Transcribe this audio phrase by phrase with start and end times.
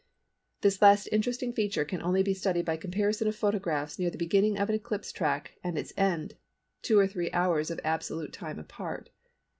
[0.61, 4.57] This last interesting feature can be studied only by comparison of photographs near the beginning
[4.57, 6.33] of an eclipse track and its end,
[6.81, 9.11] two or three hours of absolute time apart."